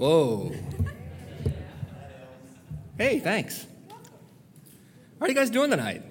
[0.00, 0.50] Whoa.
[2.96, 3.66] Hey, thanks.
[3.90, 6.02] How are you guys doing tonight?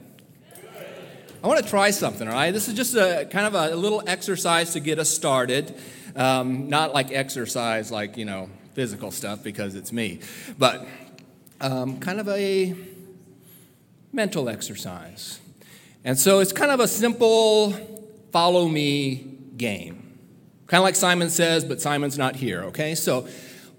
[1.43, 2.51] I want to try something, all right?
[2.51, 5.75] This is just a kind of a, little exercise to get us started.
[6.15, 10.19] Um, not like exercise, like, you know, physical stuff, because it's me,
[10.59, 10.87] but
[11.59, 12.75] um, kind of a
[14.13, 15.39] mental exercise.
[16.05, 17.71] And so it's kind of a simple
[18.31, 19.15] follow me
[19.57, 20.19] game.
[20.67, 22.93] Kind of like Simon says, but Simon's not here, okay?
[22.93, 23.27] So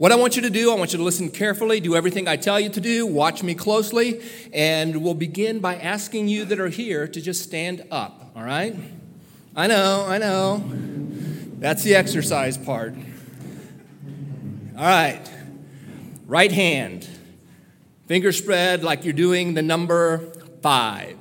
[0.00, 2.36] what I want you to do, I want you to listen carefully, do everything I
[2.36, 6.70] tell you to do, watch me closely, and we'll begin by asking you that are
[6.70, 8.74] here to just stand up, all right?
[9.54, 10.64] I know, I know.
[11.59, 12.95] That's the exercise part.
[14.74, 15.21] All right.
[16.26, 17.06] Right hand.
[18.06, 21.18] Finger spread like you're doing the number five.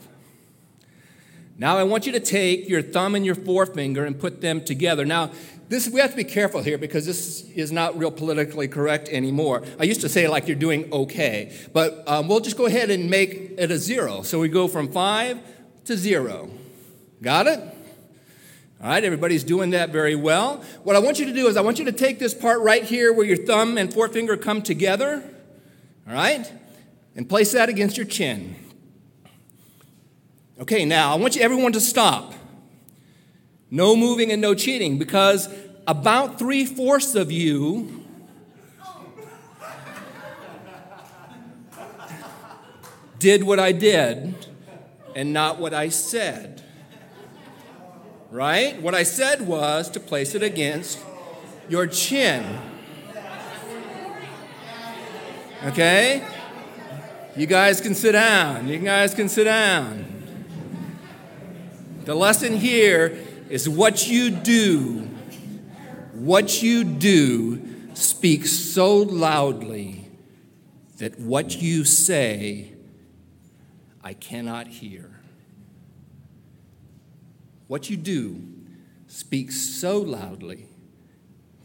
[1.57, 5.03] Now I want you to take your thumb and your forefinger and put them together.
[5.03, 5.31] Now,
[5.69, 9.63] this, we have to be careful here because this is not real politically correct anymore.
[9.79, 13.07] I used to say like you're doing okay, but um, we'll just go ahead and
[13.07, 14.23] make it a zero.
[14.23, 15.37] So we go from five
[15.85, 16.49] to zero.
[17.21, 17.59] Got it?
[18.81, 20.63] All right, everybody's doing that very well.
[20.83, 22.83] What I want you to do is I want you to take this part right
[22.83, 25.23] here where your thumb and forefinger come together,
[26.07, 26.51] all right,
[27.15, 28.55] and place that against your chin.
[30.59, 32.33] Okay, now I want you everyone to stop.
[33.71, 35.47] No moving and no cheating because
[35.85, 38.05] about three fourths of you
[43.19, 44.33] did what I did
[45.15, 46.63] and not what I said.
[48.31, 48.81] Right?
[48.81, 50.99] What I said was to place it against
[51.67, 52.59] your chin.
[55.65, 56.25] Okay?
[57.35, 58.67] You guys can sit down.
[58.67, 60.05] You guys can sit down.
[62.05, 63.17] The lesson here
[63.49, 65.09] is what you do,
[66.13, 67.61] what you do
[67.95, 70.07] speaks so loudly
[70.97, 72.73] that what you say,
[74.03, 75.09] I cannot hear.
[77.67, 78.41] What you do
[79.07, 80.67] speaks so loudly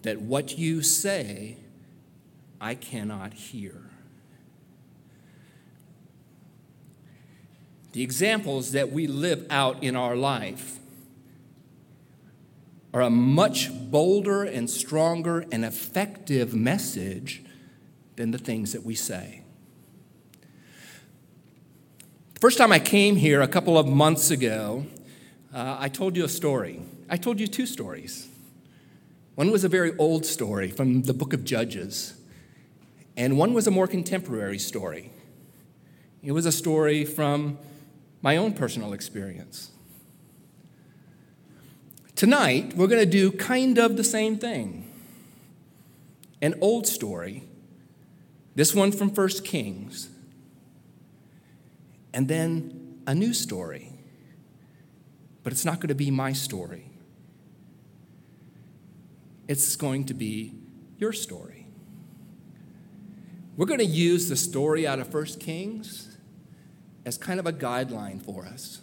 [0.02, 1.56] that what you say,
[2.60, 3.82] I cannot hear.
[7.92, 10.78] The examples that we live out in our life
[12.94, 17.42] are a much bolder and stronger and effective message
[18.14, 19.42] than the things that we say.
[22.34, 24.86] The first time I came here a couple of months ago,
[25.52, 26.82] uh, I told you a story.
[27.10, 28.28] I told you two stories.
[29.34, 32.14] One was a very old story from the book of Judges,
[33.16, 35.10] and one was a more contemporary story.
[36.22, 37.58] It was a story from
[38.22, 39.72] my own personal experience.
[42.24, 44.90] Tonight, we're going to do kind of the same thing
[46.40, 47.44] an old story,
[48.54, 50.08] this one from 1 Kings,
[52.14, 53.92] and then a new story.
[55.42, 56.86] But it's not going to be my story,
[59.46, 60.54] it's going to be
[60.96, 61.66] your story.
[63.58, 66.16] We're going to use the story out of 1 Kings
[67.04, 68.80] as kind of a guideline for us.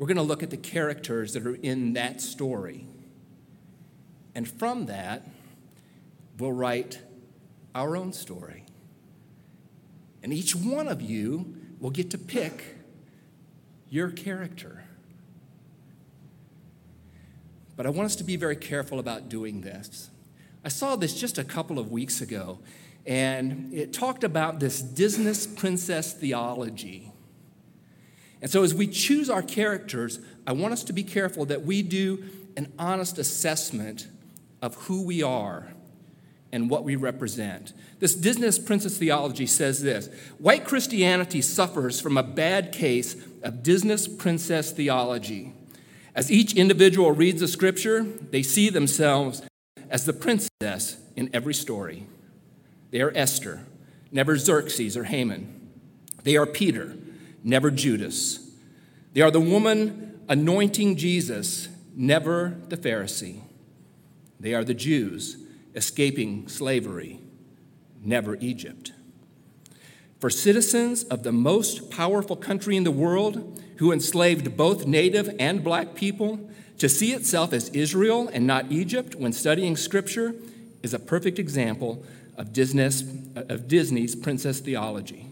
[0.00, 2.86] We're going to look at the characters that are in that story.
[4.34, 5.28] And from that,
[6.38, 7.00] we'll write
[7.74, 8.64] our own story.
[10.22, 12.76] And each one of you will get to pick
[13.90, 14.84] your character.
[17.76, 20.08] But I want us to be very careful about doing this.
[20.64, 22.60] I saw this just a couple of weeks ago,
[23.04, 27.09] and it talked about this Disney princess theology.
[28.42, 31.82] And so, as we choose our characters, I want us to be careful that we
[31.82, 32.24] do
[32.56, 34.08] an honest assessment
[34.62, 35.68] of who we are
[36.52, 37.72] and what we represent.
[37.98, 40.08] This Disney princess theology says this
[40.38, 45.52] White Christianity suffers from a bad case of Disney princess theology.
[46.14, 49.42] As each individual reads the scripture, they see themselves
[49.88, 52.06] as the princess in every story.
[52.90, 53.60] They are Esther,
[54.10, 55.56] never Xerxes or Haman.
[56.24, 56.96] They are Peter,
[57.42, 58.50] never Judas.
[59.12, 63.40] They are the woman anointing Jesus, never the Pharisee.
[64.38, 65.36] They are the Jews
[65.74, 67.20] escaping slavery,
[68.02, 68.92] never Egypt.
[70.18, 75.64] For citizens of the most powerful country in the world, who enslaved both native and
[75.64, 80.34] black people, to see itself as Israel and not Egypt when studying Scripture
[80.82, 82.04] is a perfect example
[82.36, 83.02] of Disney's,
[83.34, 85.26] of Disney's princess theology.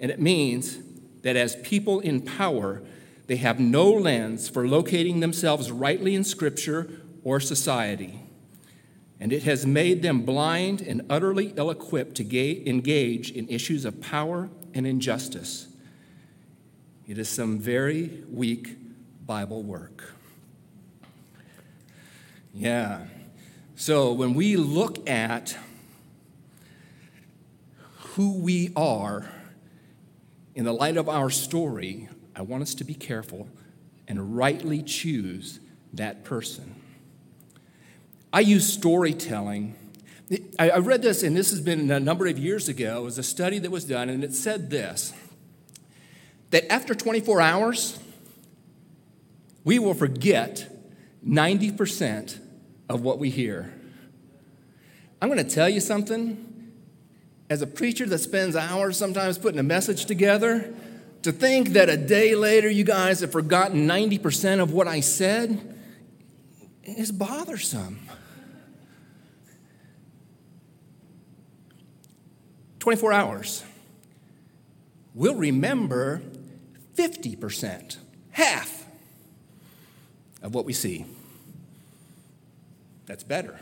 [0.00, 0.78] And it means
[1.22, 2.82] that as people in power,
[3.26, 6.88] they have no lens for locating themselves rightly in Scripture
[7.24, 8.20] or society.
[9.20, 13.84] and it has made them blind and utterly ill equipped to ga- engage in issues
[13.84, 15.66] of power and injustice.
[17.06, 18.76] It is some very weak
[19.26, 20.14] Bible work.
[22.54, 23.06] Yeah.
[23.76, 25.56] So when we look at
[28.14, 29.28] who we are
[30.58, 33.46] in the light of our story, I want us to be careful
[34.08, 35.60] and rightly choose
[35.92, 36.74] that person.
[38.32, 39.76] I use storytelling.
[40.58, 42.98] I read this, and this has been a number of years ago.
[42.98, 45.14] It was a study that was done, and it said this
[46.50, 48.00] that after 24 hours,
[49.62, 50.68] we will forget
[51.24, 52.36] 90%
[52.88, 53.72] of what we hear.
[55.22, 56.47] I'm going to tell you something.
[57.50, 60.74] As a preacher that spends hours sometimes putting a message together,
[61.22, 65.76] to think that a day later you guys have forgotten 90% of what I said
[66.84, 68.00] is bothersome.
[72.78, 73.64] 24 hours.
[75.14, 76.22] We'll remember
[76.94, 77.96] 50%,
[78.30, 78.86] half
[80.42, 81.04] of what we see.
[83.06, 83.58] That's better.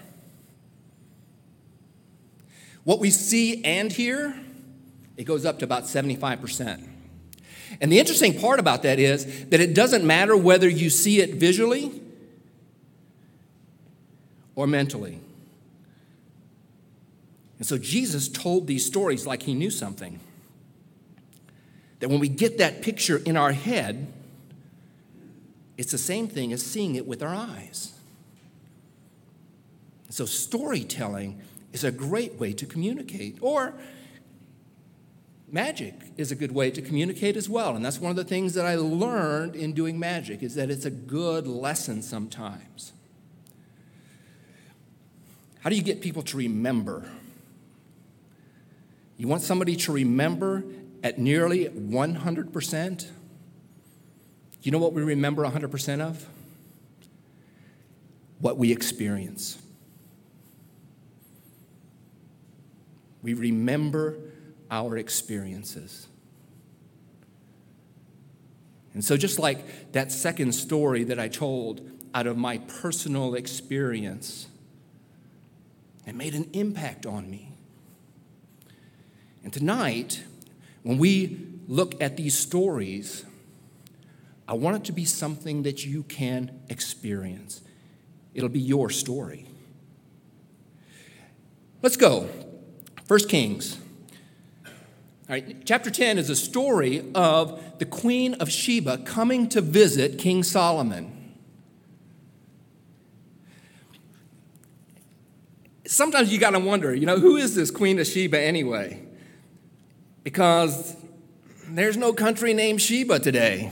[2.86, 4.38] What we see and hear,
[5.16, 6.86] it goes up to about 75%.
[7.80, 11.34] And the interesting part about that is that it doesn't matter whether you see it
[11.34, 12.00] visually
[14.54, 15.18] or mentally.
[17.58, 20.20] And so Jesus told these stories like he knew something.
[21.98, 24.06] That when we get that picture in our head,
[25.76, 27.94] it's the same thing as seeing it with our eyes.
[30.08, 31.42] So, storytelling
[31.76, 33.37] is a great way to communicate.
[33.43, 33.75] Or,
[35.46, 37.76] magic is a good way to communicate as well.
[37.76, 40.87] And that's one of the things that I learned in doing magic is that it's
[40.87, 42.93] a good lesson sometimes.
[45.61, 47.11] How do you get people to remember?
[49.19, 50.64] You want somebody to remember
[51.02, 53.06] at nearly 100%?
[54.62, 56.26] You know what we remember 100% of?
[58.38, 59.58] What we experience.
[63.26, 64.19] We remember
[64.70, 66.06] our experiences.
[68.94, 71.81] And so, just like that second story that I told
[72.14, 74.46] out of my personal experience,
[76.06, 77.50] it made an impact on me.
[79.43, 80.23] And tonight,
[80.84, 83.25] when we look at these stories,
[84.46, 87.61] I want it to be something that you can experience.
[88.34, 89.49] It'll be your story.
[91.82, 92.31] Let's go.
[93.06, 93.78] First Kings.
[94.64, 100.18] All right, chapter 10 is a story of the Queen of Sheba coming to visit
[100.18, 101.12] King Solomon.
[105.86, 109.02] Sometimes you got to wonder, you know, who is this Queen of Sheba anyway?
[110.24, 110.96] Because
[111.68, 113.70] there's no country named Sheba today.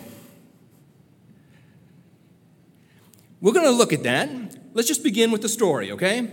[3.40, 4.30] We're going to look at that.
[4.74, 6.30] Let's just begin with the story, okay?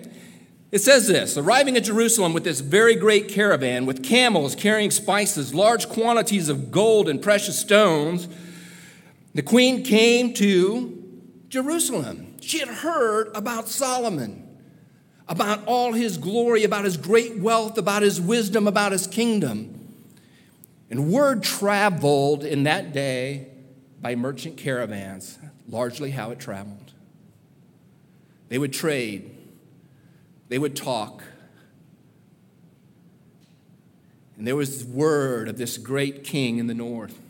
[0.71, 5.53] It says this Arriving at Jerusalem with this very great caravan, with camels carrying spices,
[5.53, 8.27] large quantities of gold and precious stones,
[9.33, 10.97] the queen came to
[11.49, 12.37] Jerusalem.
[12.41, 14.47] She had heard about Solomon,
[15.27, 19.77] about all his glory, about his great wealth, about his wisdom, about his kingdom.
[20.89, 23.47] And word traveled in that day
[24.01, 25.37] by merchant caravans,
[25.67, 26.91] largely how it traveled.
[28.49, 29.40] They would trade
[30.51, 31.23] they would talk.
[34.37, 37.21] And there was word of this great king in the north,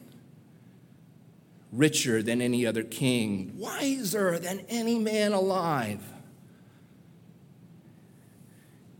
[1.71, 6.01] richer than any other king, wiser than any man alive.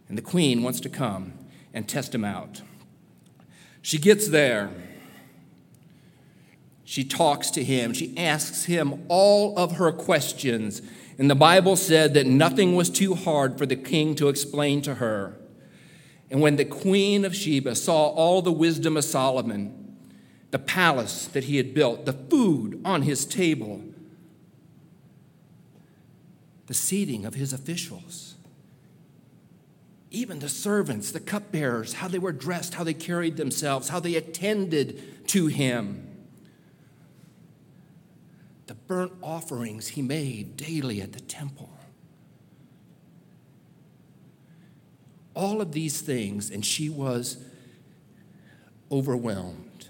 [0.07, 1.33] And the queen wants to come
[1.73, 2.61] and test him out.
[3.81, 4.69] She gets there.
[6.83, 7.91] She talks to him.
[7.93, 10.83] She asks him all of her questions.
[11.21, 14.95] And the Bible said that nothing was too hard for the king to explain to
[14.95, 15.37] her.
[16.31, 19.97] And when the queen of Sheba saw all the wisdom of Solomon,
[20.49, 23.83] the palace that he had built, the food on his table,
[26.65, 28.33] the seating of his officials,
[30.09, 34.15] even the servants, the cupbearers, how they were dressed, how they carried themselves, how they
[34.15, 36.10] attended to him
[38.71, 41.69] the burnt offerings he made daily at the temple.
[45.33, 47.43] All of these things, and she was
[48.89, 49.89] overwhelmed,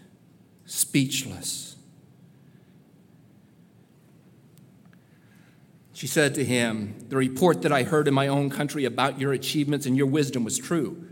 [0.65, 1.75] speechless.
[5.93, 9.31] She said to him, The report that I heard in my own country about your
[9.31, 11.05] achievements and your wisdom was true.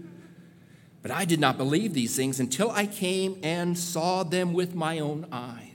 [1.04, 4.98] But I did not believe these things until I came and saw them with my
[4.98, 5.69] own eyes.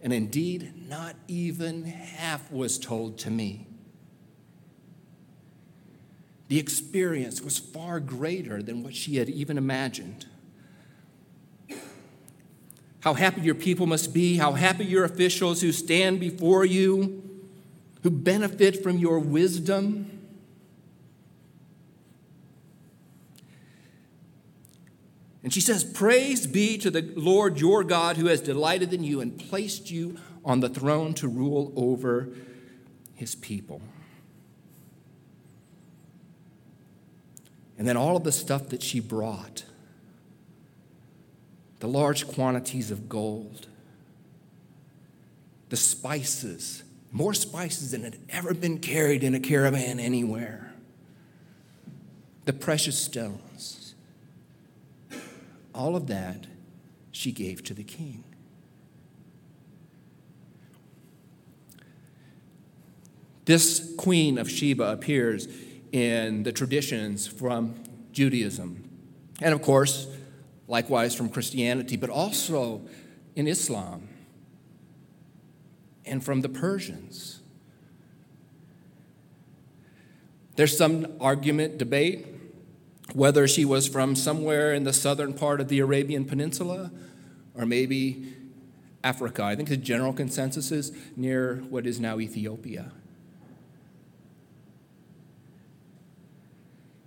[0.00, 3.66] And indeed, not even half was told to me.
[6.48, 10.26] The experience was far greater than what she had even imagined.
[13.00, 17.22] How happy your people must be, how happy your officials who stand before you,
[18.02, 20.15] who benefit from your wisdom.
[25.46, 29.20] And she says, Praise be to the Lord your God who has delighted in you
[29.20, 32.30] and placed you on the throne to rule over
[33.14, 33.80] his people.
[37.78, 39.62] And then all of the stuff that she brought
[41.78, 43.68] the large quantities of gold,
[45.68, 50.74] the spices, more spices than had ever been carried in a caravan anywhere,
[52.46, 53.85] the precious stones.
[55.76, 56.46] All of that
[57.12, 58.24] she gave to the king.
[63.44, 65.46] This queen of Sheba appears
[65.92, 67.76] in the traditions from
[68.10, 68.88] Judaism.
[69.40, 70.08] And of course,
[70.66, 72.80] likewise from Christianity, but also
[73.36, 74.08] in Islam
[76.04, 77.40] and from the Persians.
[80.56, 82.26] There's some argument, debate,
[83.16, 86.90] whether she was from somewhere in the southern part of the Arabian Peninsula
[87.54, 88.34] or maybe
[89.02, 89.42] Africa.
[89.42, 92.92] I think the general consensus is near what is now Ethiopia.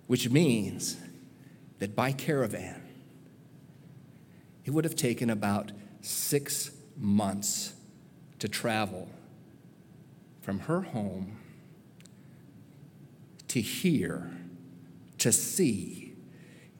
[0.07, 0.97] Which means
[1.77, 2.81] that by caravan,
[4.65, 7.73] it would have taken about six months
[8.39, 9.09] to travel
[10.41, 11.37] from her home
[13.49, 14.31] to hear,
[15.19, 16.13] to see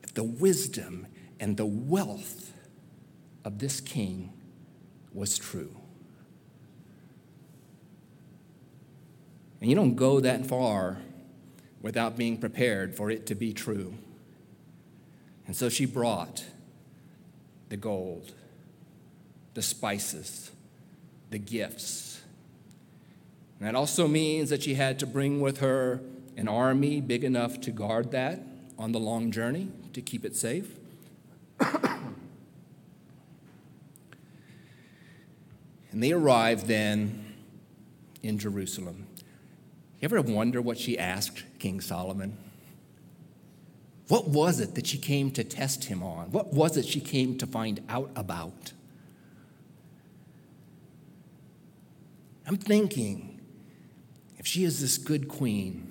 [0.03, 1.07] if the wisdom
[1.39, 2.53] and the wealth
[3.45, 4.33] of this king
[5.13, 5.75] was true.
[9.61, 10.97] And you don't go that far
[11.81, 13.95] without being prepared for it to be true.
[15.47, 16.45] And so she brought
[17.69, 18.33] the gold,
[19.53, 20.51] the spices,
[21.29, 22.21] the gifts.
[23.59, 26.01] And that also means that she had to bring with her
[26.39, 28.41] an army big enough to guard that
[28.77, 30.71] on the long journey to keep it safe.
[31.59, 32.15] and
[35.91, 37.35] they arrived then
[38.23, 39.05] in Jerusalem.
[39.99, 42.37] You ever wonder what she asked King Solomon?
[44.07, 46.31] What was it that she came to test him on?
[46.31, 48.71] What was it she came to find out about?
[52.47, 53.41] I'm thinking
[54.37, 55.88] if she is this good queen,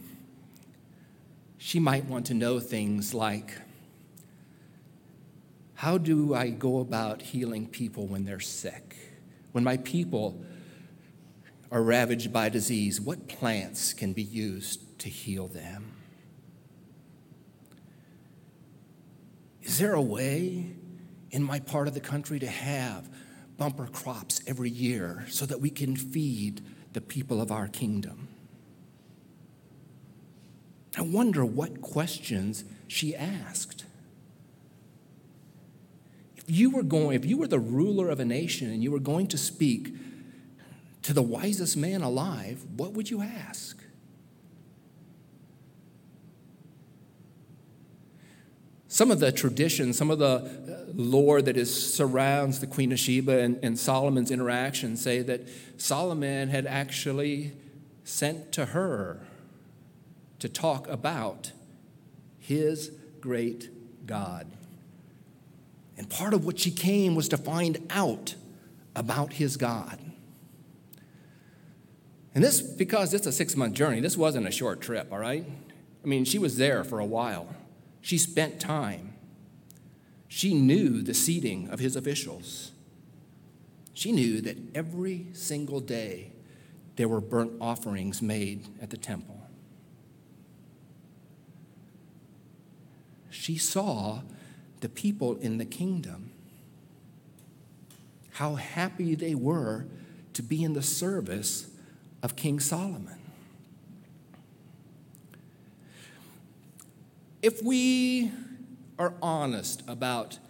[1.58, 3.52] she might want to know things like
[5.74, 8.96] how do I go about healing people when they're sick?
[9.52, 10.42] When my people
[11.70, 15.92] are ravaged by disease, what plants can be used to heal them?
[19.62, 20.72] Is there a way
[21.30, 23.08] in my part of the country to have
[23.56, 26.60] bumper crops every year so that we can feed
[26.92, 28.28] the people of our kingdom?
[30.98, 33.84] I wonder what questions she asked.
[36.36, 38.98] If you were going, if you were the ruler of a nation and you were
[38.98, 39.94] going to speak
[41.02, 43.80] to the wisest man alive, what would you ask?
[48.88, 52.98] Some of the tradition, some of the uh, lore that is, surrounds the Queen of
[52.98, 55.42] Sheba and, and Solomon's interaction say that
[55.76, 57.52] Solomon had actually
[58.02, 59.27] sent to her
[60.38, 61.52] to talk about
[62.38, 63.70] his great
[64.06, 64.46] God.
[65.96, 68.36] And part of what she came was to find out
[68.94, 69.98] about his God.
[72.34, 75.44] And this, because it's a six month journey, this wasn't a short trip, all right?
[76.04, 77.48] I mean, she was there for a while.
[78.00, 79.14] She spent time.
[80.28, 82.72] She knew the seating of his officials.
[83.92, 86.30] She knew that every single day
[86.96, 89.37] there were burnt offerings made at the temple.
[93.38, 94.22] She saw
[94.80, 96.32] the people in the kingdom,
[98.32, 99.86] how happy they were
[100.32, 101.70] to be in the service
[102.20, 103.20] of King Solomon.
[107.40, 108.32] If we
[108.98, 110.40] are honest about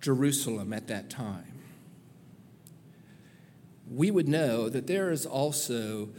[0.00, 1.58] Jerusalem at that time,
[3.90, 6.10] we would know that there is also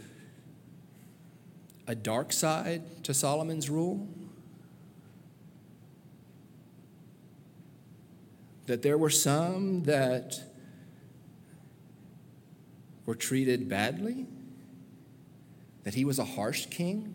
[1.86, 4.06] a dark side to Solomon's rule.
[8.66, 10.40] That there were some that
[13.06, 14.26] were treated badly,
[15.84, 17.14] that he was a harsh king,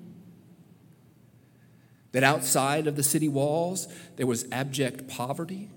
[2.13, 5.69] that outside of the city walls there was abject poverty,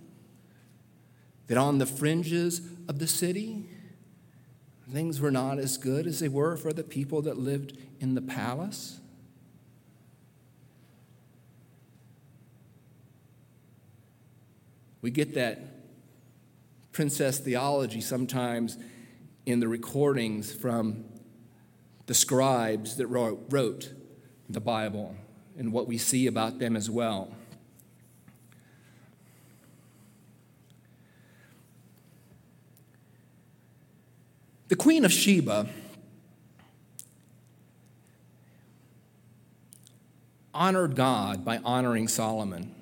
[1.48, 3.68] that on the fringes of the city
[4.90, 8.22] things were not as good as they were for the people that lived in the
[8.22, 9.00] palace.
[15.04, 15.60] We get that
[16.92, 18.78] princess theology sometimes
[19.44, 21.04] in the recordings from
[22.06, 23.92] the scribes that wrote,
[24.48, 25.14] the Bible
[25.58, 27.34] and what we see about them as well.
[34.68, 35.68] The Queen of Sheba
[40.54, 42.74] honored God by honoring Solomon.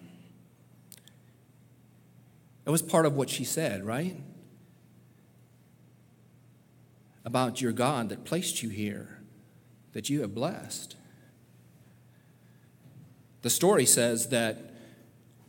[2.65, 4.17] It was part of what she said, right?
[7.25, 9.21] About your God that placed you here,
[9.93, 10.97] that you have blessed.
[13.43, 14.75] The story says that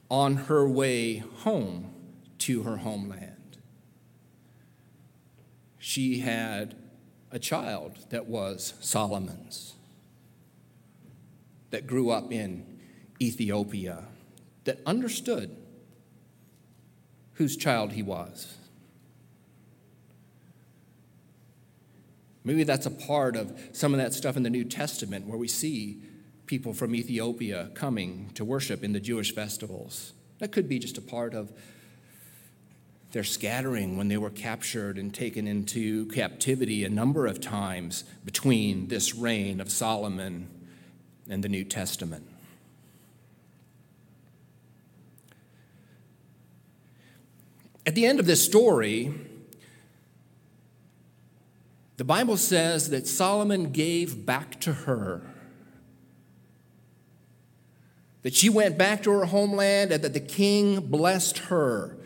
[0.10, 1.94] on her way home
[2.40, 3.58] to her homeland,
[5.78, 6.76] she had
[7.32, 9.74] a child that was Solomon's,
[11.70, 12.80] that grew up in
[13.22, 14.06] Ethiopia,
[14.64, 15.56] that understood
[17.34, 18.58] whose child he was.
[22.44, 25.48] Maybe that's a part of some of that stuff in the New Testament where we
[25.48, 26.02] see
[26.46, 30.14] people from Ethiopia coming to worship in the Jewish festivals.
[30.40, 31.54] That could be just a part of
[33.14, 38.88] their scattering when they were captured and taken into captivity a number of times between
[38.88, 40.50] this reign of Solomon
[41.30, 42.28] and the New Testament.
[47.86, 49.14] At the end of this story,
[51.98, 55.22] the Bible says that Solomon gave back to her.
[58.22, 61.98] That she went back to her homeland and that the king blessed her.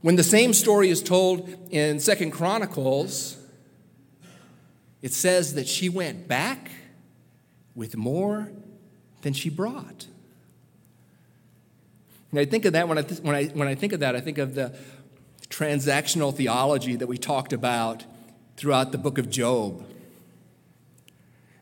[0.00, 3.36] When the same story is told in Second Chronicles,
[5.02, 6.70] it says that she went back
[7.74, 8.50] with more
[9.22, 10.06] than she brought.
[12.32, 14.16] And I think of that when I, th- when, I, when I think of that,
[14.16, 14.74] I think of the
[15.50, 18.04] transactional theology that we talked about
[18.56, 19.86] throughout the book of Job.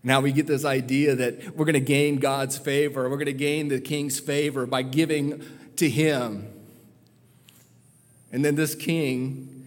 [0.02, 3.32] Now we get this idea that we're going to gain God's favor, we're going to
[3.32, 5.42] gain the king's favor by giving
[5.76, 6.48] to him.
[8.32, 9.66] And then this king,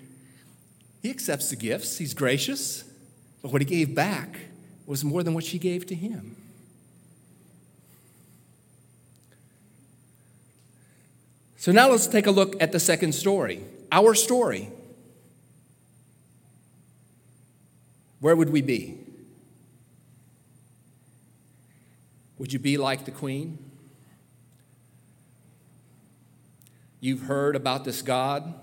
[1.01, 2.85] he accepts the gifts, he's gracious,
[3.41, 4.39] but what he gave back
[4.85, 6.37] was more than what she gave to him.
[11.63, 14.67] So now let's take a look at the second story, our story.
[18.19, 18.97] Where would we be?
[22.37, 23.59] Would you be like the queen?
[26.99, 28.53] You've heard about this God.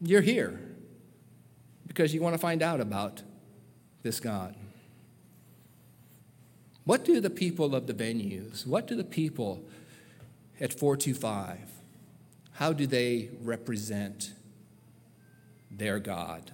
[0.00, 0.60] You're here
[1.88, 3.24] because you want to find out about
[4.04, 4.54] this God.
[6.90, 9.62] What do the people of the venues, what do the people
[10.60, 11.60] at 425,
[12.54, 14.32] how do they represent
[15.70, 16.50] their God?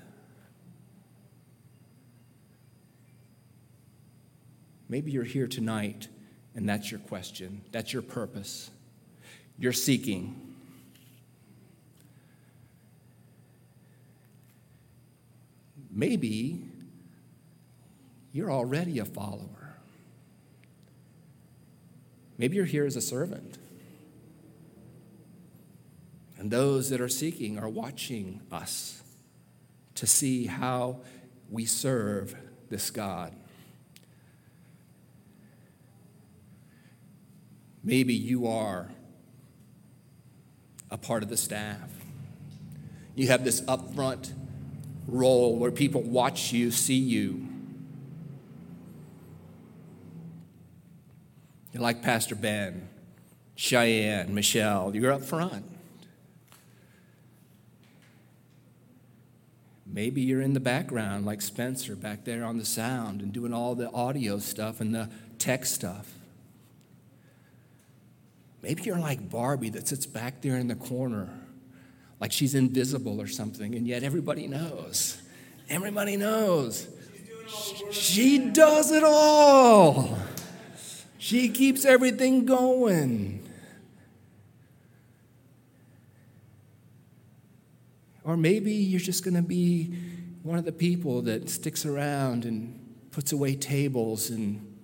[4.91, 6.09] Maybe you're here tonight
[6.55, 8.71] and that's your question, that's your purpose.
[9.59, 10.55] You're seeking.
[15.91, 16.61] Maybe
[18.35, 19.66] you're already a follower.
[22.39, 23.59] Maybe you're here as a servant.
[26.39, 29.03] And those that are seeking are watching us
[29.95, 31.01] to see how
[31.51, 32.37] we serve
[32.69, 33.33] this God.
[37.83, 38.91] Maybe you are
[40.91, 41.89] a part of the staff.
[43.15, 44.33] You have this upfront
[45.07, 47.47] role where people watch you, see you.
[51.77, 52.89] You're like Pastor Ben,
[53.55, 55.63] Cheyenne, Michelle, you're up front.
[59.85, 63.75] Maybe you're in the background, like Spencer back there on the sound and doing all
[63.75, 66.15] the audio stuff and the tech stuff.
[68.63, 71.29] Maybe you're like Barbie that sits back there in the corner,
[72.21, 75.21] like she's invisible or something, and yet everybody knows.
[75.69, 76.89] Everybody knows.
[77.91, 80.17] She does it all.
[81.19, 83.43] She keeps everything going.
[88.25, 89.95] Or maybe you're just going to be
[90.43, 92.79] one of the people that sticks around and
[93.13, 94.77] puts away tables and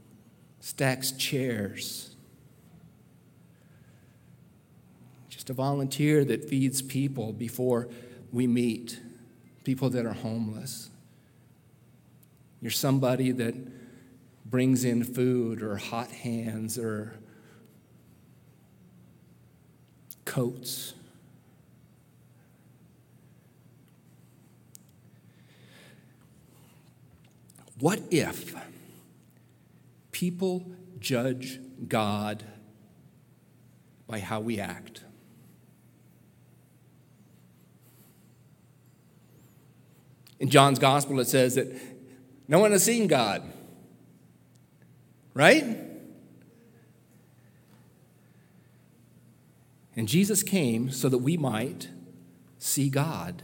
[0.61, 2.15] stacks chairs.
[5.29, 7.89] Just a volunteer that feeds people before
[8.33, 9.01] we meet,
[9.65, 10.89] people that are homeless.
[12.61, 13.55] You're somebody that
[14.53, 17.15] brings in food or hot hands or
[20.27, 20.93] coats.
[27.81, 28.55] What if
[30.13, 30.67] people
[30.99, 32.45] judge God
[34.07, 35.03] by how we act?
[40.39, 41.75] In John's gospel, it says that
[42.49, 43.51] no one has seen God.
[45.35, 45.79] Right?
[49.97, 51.89] And Jesus came so that we might
[52.59, 53.43] see God.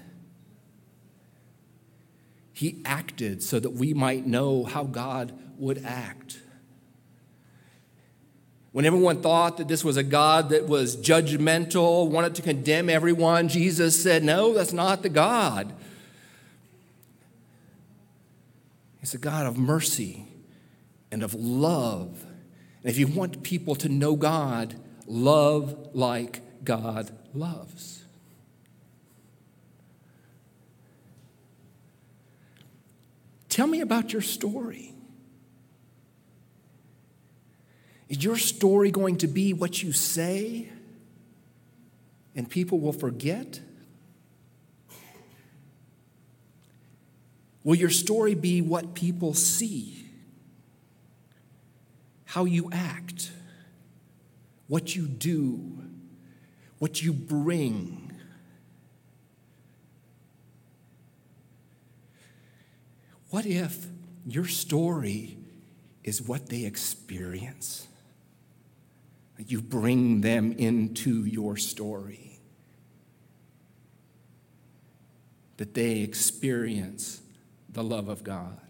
[2.52, 6.40] He acted so that we might know how God would act.
[8.72, 13.48] When everyone thought that this was a God that was judgmental, wanted to condemn everyone,
[13.48, 15.72] Jesus said, No, that's not the God.
[19.00, 20.26] He's a God of mercy
[21.10, 22.24] and of love.
[22.82, 24.74] And if you want people to know God,
[25.06, 28.04] love like God loves.
[33.48, 34.94] Tell me about your story.
[38.08, 40.68] Is your story going to be what you say
[42.34, 43.60] and people will forget?
[47.64, 49.97] Will your story be what people see?
[52.28, 53.30] How you act,
[54.66, 55.82] what you do,
[56.78, 58.12] what you bring?
[63.30, 63.86] What if
[64.26, 65.38] your story
[66.04, 67.88] is what they experience?
[69.38, 72.40] You bring them into your story.
[75.56, 77.22] That they experience
[77.72, 78.60] the love of God.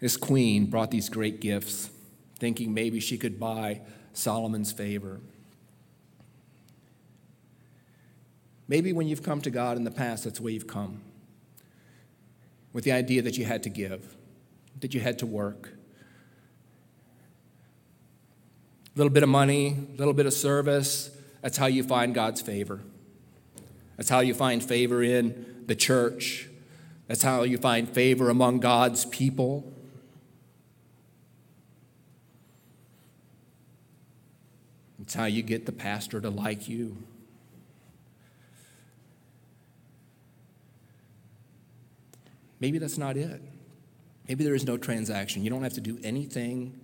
[0.00, 1.90] This queen brought these great gifts,
[2.38, 3.82] thinking maybe she could buy
[4.14, 5.20] Solomon's favor.
[8.66, 11.02] Maybe when you've come to God in the past, that's the way you've come.
[12.72, 14.16] With the idea that you had to give,
[14.80, 15.70] that you had to work.
[18.94, 21.10] A little bit of money, a little bit of service,
[21.42, 22.80] that's how you find God's favor.
[23.96, 26.48] That's how you find favor in the church.
[27.06, 29.74] That's how you find favor among God's people.
[35.10, 36.96] It's how you get the pastor to like you.
[42.60, 43.42] Maybe that's not it.
[44.28, 45.42] Maybe there is no transaction.
[45.42, 46.78] You don't have to do anything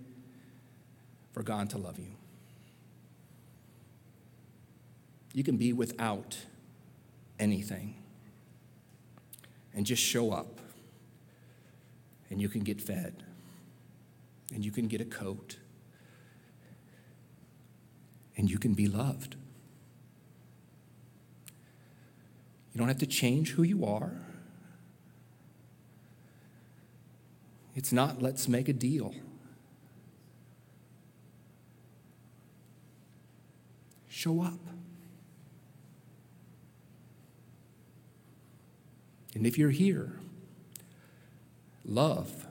[1.32, 2.16] for God to love you.
[5.32, 6.36] You can be without
[7.38, 7.94] anything
[9.72, 10.58] and just show up,
[12.28, 13.22] and you can get fed,
[14.52, 15.58] and you can get a coat,
[18.36, 19.36] and you can be loved.
[22.72, 24.12] You don't have to change who you are.
[27.74, 29.14] It's not, let's make a deal.
[34.08, 34.58] Show up.
[39.34, 40.18] And if you're here,
[41.84, 42.46] love.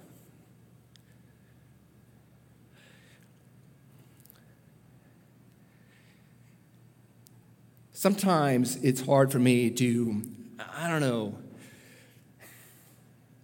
[8.06, 10.22] Sometimes it's hard for me to,
[10.60, 11.40] I don't know,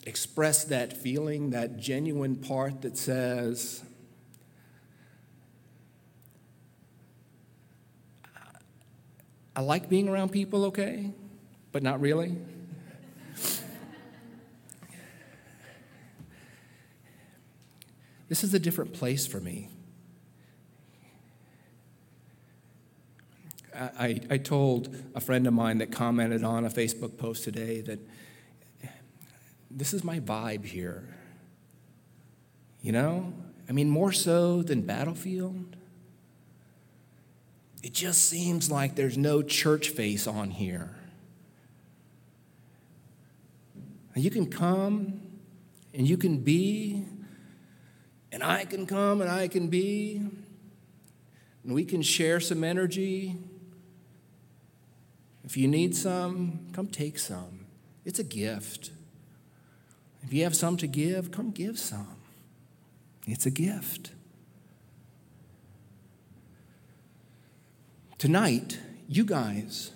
[0.05, 3.81] express that feeling, that genuine part that says,
[9.55, 11.09] I like being around people, okay,
[11.71, 12.37] but not really.
[18.29, 19.70] This is a different place for me.
[23.73, 27.99] I, I told a friend of mine that commented on a Facebook post today that
[29.69, 31.07] this is my vibe here.
[32.81, 33.33] You know?
[33.69, 35.77] I mean, more so than Battlefield.
[37.83, 40.95] It just seems like there's no church face on here.
[44.15, 45.21] You can come
[45.93, 47.05] and you can be,
[48.31, 50.21] and I can come and I can be,
[51.63, 53.37] and we can share some energy.
[55.51, 57.65] If you need some, come take some.
[58.05, 58.91] It's a gift.
[60.23, 62.15] If you have some to give, come give some.
[63.27, 64.11] It's a gift.
[68.17, 69.91] Tonight, you guys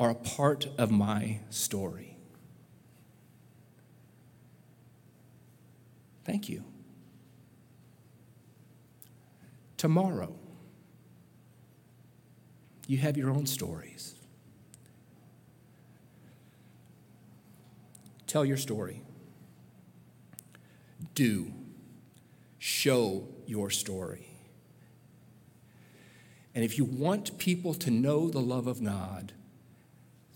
[0.00, 2.16] are a part of my story.
[6.24, 6.64] Thank you.
[9.76, 10.34] Tomorrow,
[12.88, 14.16] you have your own stories.
[18.26, 19.02] Tell your story.
[21.14, 21.52] Do.
[22.58, 24.28] Show your story.
[26.54, 29.32] And if you want people to know the love of God,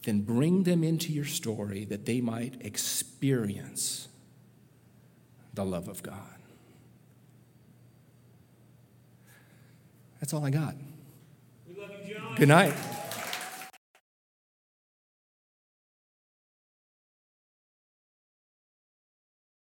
[0.05, 4.09] then bring them into your story that they might experience
[5.55, 6.17] the love of God.
[10.21, 10.77] That's all I got.
[11.69, 12.22] We love you, John.
[12.37, 12.92] Good night.